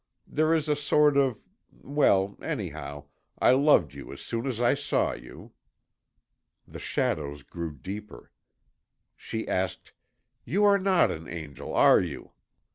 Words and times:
There 0.25 0.55
is 0.55 0.67
a 0.67 0.75
sort 0.75 1.15
of 1.15 1.39
Well, 1.69 2.35
anyhow 2.41 3.05
I 3.37 3.51
loved 3.51 3.93
you 3.93 4.11
as 4.11 4.21
soon 4.21 4.47
as 4.47 4.59
I 4.59 4.73
saw 4.73 5.13
you." 5.13 5.51
The 6.67 6.79
shadows 6.79 7.43
grew 7.43 7.71
deeper. 7.71 8.31
She 9.15 9.47
asked: 9.47 9.93
"You 10.43 10.63
are 10.65 10.79
not 10.79 11.11
an 11.11 11.27
angel, 11.27 11.71
are 11.75 11.99
you? 12.01 12.31